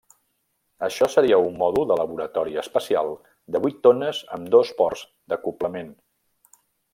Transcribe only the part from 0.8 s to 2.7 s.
Això seria un mòdul de laboratori